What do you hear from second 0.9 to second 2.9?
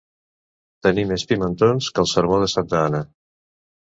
més pimentons que el sermó de santa